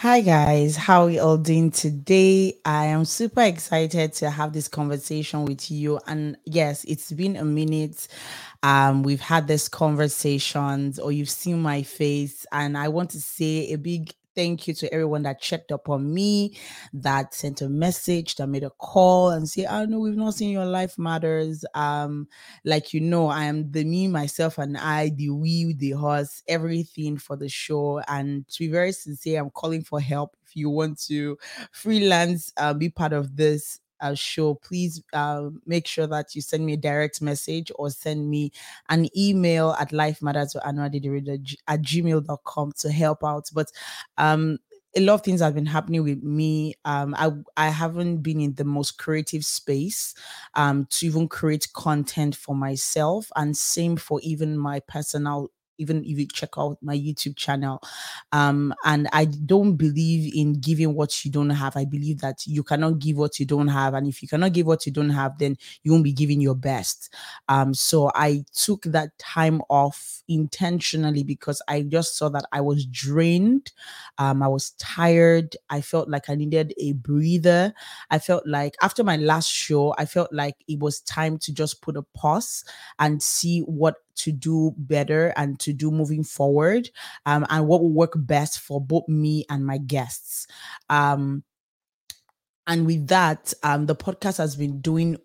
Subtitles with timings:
[0.00, 2.54] Hi guys, how are you all doing today?
[2.64, 5.98] I am super excited to have this conversation with you.
[6.06, 8.06] And yes, it's been a minute.
[8.62, 13.72] Um, we've had this conversations, or you've seen my face, and I want to say
[13.72, 16.56] a big thank you to everyone that checked up on me,
[16.92, 20.34] that sent a message, that made a call and say, I oh, know we've not
[20.34, 21.64] seen your life matters.
[21.74, 22.28] Um,
[22.64, 27.18] like you know, I am the me, myself, and I, the we, the horse, everything
[27.18, 28.00] for the show.
[28.06, 31.36] And to be very sincere, I'm calling for help if you want to
[31.72, 36.64] freelance, uh, be part of this uh, show, please uh, make sure that you send
[36.64, 38.52] me a direct message or send me
[38.88, 43.50] an email at lifematters at gmail.com to help out.
[43.52, 43.72] But
[44.16, 44.58] um,
[44.96, 46.74] a lot of things have been happening with me.
[46.84, 50.14] Um, I I haven't been in the most creative space
[50.54, 56.18] um, to even create content for myself, and same for even my personal even if
[56.18, 57.80] you check out my YouTube channel.
[58.32, 61.76] Um, and I don't believe in giving what you don't have.
[61.76, 63.94] I believe that you cannot give what you don't have.
[63.94, 66.54] And if you cannot give what you don't have, then you won't be giving your
[66.54, 67.14] best.
[67.48, 72.84] Um, so I took that time off intentionally because I just saw that I was
[72.86, 73.72] drained.
[74.18, 75.56] Um, I was tired.
[75.70, 77.72] I felt like I needed a breather.
[78.10, 81.82] I felt like after my last show, I felt like it was time to just
[81.82, 82.64] put a pause
[82.98, 86.90] and see what to do better and to do moving forward
[87.26, 90.46] um, and what will work best for both me and my guests
[90.90, 91.42] um,
[92.66, 95.16] and with that um, the podcast has been doing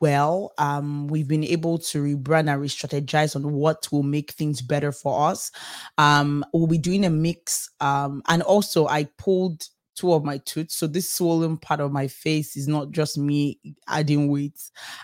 [0.00, 0.52] well.
[0.58, 5.28] Um, we've been able to rebrand and re-strategize on what will make things better for
[5.28, 5.50] us.
[5.98, 7.70] Um, we'll be doing a mix.
[7.80, 10.70] Um, and also I pulled two of my tooth.
[10.70, 14.60] So this swollen part of my face is not just me adding weight.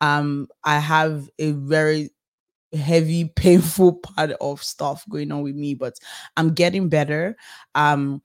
[0.00, 2.10] Um, I have a very
[2.72, 5.98] heavy painful part of stuff going on with me but
[6.36, 7.36] i'm getting better.
[7.74, 8.22] Um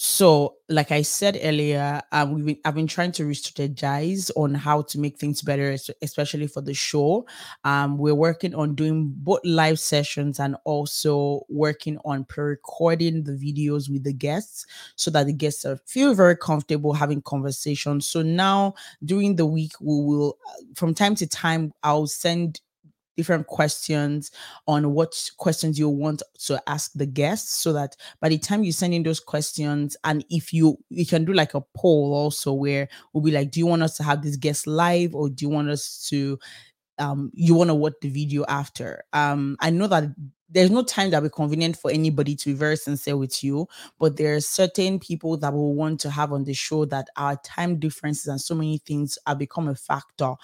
[0.00, 4.80] so like i said earlier um we've been, i've been trying to re-strategize on how
[4.80, 7.26] to make things better especially for the show.
[7.64, 13.90] Um we're working on doing both live sessions and also working on pre-recording the videos
[13.90, 18.06] with the guests so that the guests are, feel very comfortable having conversations.
[18.06, 22.60] So now during the week we will uh, from time to time i'll send
[23.18, 24.30] different questions
[24.68, 28.70] on what questions you want to ask the guests so that by the time you
[28.70, 32.88] send in those questions and if you you can do like a poll also where
[33.12, 35.48] we'll be like do you want us to have this guest live or do you
[35.48, 36.38] want us to
[37.00, 39.02] um you want to watch the video after?
[39.12, 40.04] Um i know that
[40.50, 43.68] there's no time that will be convenient for anybody to be very sincere with you,
[43.98, 47.36] but there are certain people that will want to have on the show that our
[47.44, 50.34] time differences and so many things have become a factor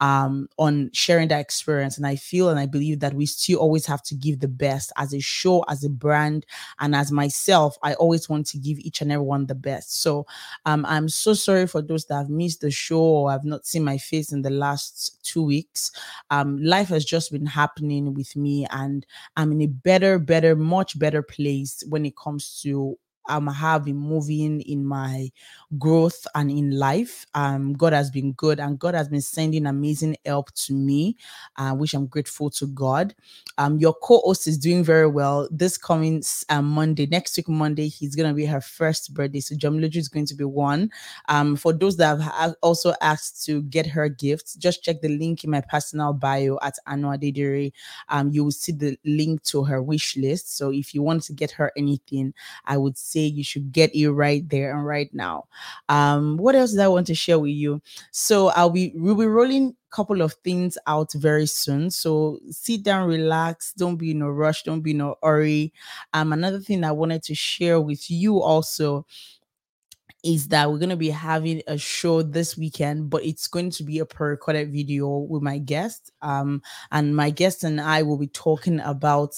[0.00, 1.96] um, on sharing that experience.
[1.96, 4.92] And I feel and I believe that we still always have to give the best
[4.96, 6.44] as a show, as a brand,
[6.80, 7.76] and as myself.
[7.82, 10.02] I always want to give each and everyone the best.
[10.02, 10.26] So
[10.66, 13.84] um, I'm so sorry for those that have missed the show or have not seen
[13.84, 15.92] my face in the last two weeks.
[16.30, 19.06] Um, life has just been happening with me, and
[19.36, 22.98] I'm in a better, better, much better place when it comes to
[23.28, 25.30] um have been moving in my
[25.78, 27.26] growth and in life.
[27.34, 31.16] Um god has been good and god has been sending amazing help to me
[31.56, 33.14] uh, which i'm grateful to god.
[33.58, 38.14] Um your co-host is doing very well this coming um, monday next week monday he's
[38.16, 39.40] gonna be her first birthday.
[39.40, 40.90] So Jamiloju is going to be one.
[41.28, 45.44] Um for those that have also asked to get her gifts just check the link
[45.44, 47.70] in my personal bio at Anu Adedire.
[48.08, 50.56] um you will see the link to her wish list.
[50.56, 52.34] So if you want to get her anything
[52.64, 55.44] i would say you should get it right there and right now.
[55.88, 57.82] Um, what else did I want to share with you?
[58.10, 61.90] So I'll be we'll be rolling a couple of things out very soon.
[61.90, 65.72] So sit down, relax, don't be in a rush, don't be in a hurry.
[66.12, 69.06] Um, another thing I wanted to share with you also
[70.22, 73.82] is that we're going to be having a show this weekend, but it's going to
[73.82, 76.12] be a pre-recorded video with my guest.
[76.22, 76.62] Um,
[76.92, 79.34] and my guest and I will be talking about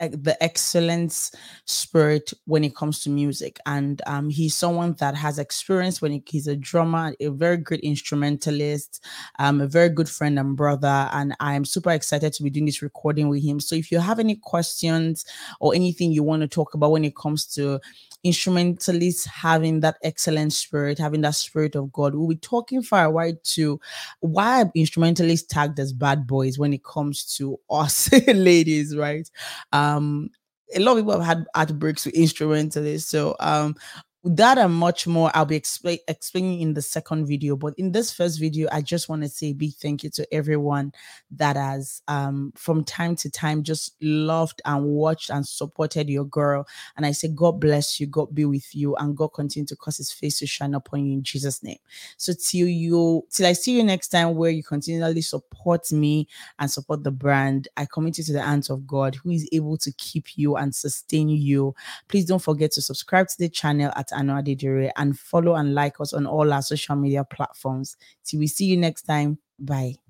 [0.00, 1.30] the excellence
[1.66, 3.58] spirit when it comes to music.
[3.66, 7.80] And um, he's someone that has experience when he, he's a drummer a very good
[7.80, 9.04] instrumentalist
[9.38, 11.08] um, a very good friend and brother.
[11.12, 13.60] And i'm super excited to be doing this recording with him.
[13.60, 15.24] So if you have any questions
[15.60, 17.80] or anything you want to talk about when it comes to
[18.24, 22.14] instrumentalists having that excellent spirit, having that spirit of God.
[22.14, 23.80] We'll be talking for a while to
[24.20, 29.30] why instrumentalists tagged as bad boys when it comes to us ladies, right?
[29.72, 30.30] Um,
[30.74, 33.10] a lot of people have had heartbreaks with instrumentalists.
[33.10, 33.76] So um
[34.24, 37.56] that and much more I'll be explain, explaining in the second video.
[37.56, 40.92] But in this first video, I just want to say big thank you to everyone
[41.32, 46.66] that has um, from time to time just loved and watched and supported your girl.
[46.96, 49.98] And I say, God bless you, God be with you, and God continue to cause
[49.98, 51.78] his face to shine upon you in Jesus' name.
[52.16, 56.28] So till you till I see you next time where you continually support me
[56.58, 59.76] and support the brand, I commit you to the hands of God who is able
[59.78, 61.74] to keep you and sustain you.
[62.08, 66.00] Please don't forget to subscribe to the channel at Anu Adedire and follow and like
[66.00, 67.96] us on all our social media platforms.
[68.24, 69.38] Till we see you next time.
[69.58, 70.03] Bye.